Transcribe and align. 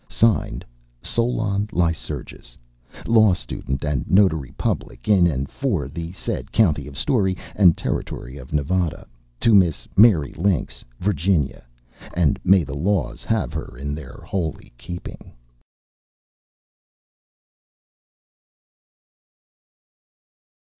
(Signed) 0.09 0.65
SOLON 1.03 1.67
LYCURGUS. 1.71 2.57
Law 3.05 3.35
Student, 3.35 3.83
and 3.85 4.09
Notary 4.09 4.51
Public 4.57 5.07
in 5.07 5.27
and 5.27 5.47
for 5.47 5.87
the 5.87 6.11
said 6.11 6.51
County 6.51 6.87
of 6.87 6.97
Storey, 6.97 7.37
and 7.55 7.77
Territory 7.77 8.37
of 8.37 8.51
Nevada. 8.51 9.05
To 9.41 9.53
Miss 9.53 9.87
Mary 9.95 10.31
Links, 10.33 10.83
Virginia 10.99 11.63
(and 12.15 12.39
may 12.43 12.63
the 12.63 12.73
laws 12.73 13.23
have 13.25 13.53
her 13.53 13.77
in 13.77 13.93
their 13.93 14.23
holy 14.25 14.73
keeping). 14.75 15.33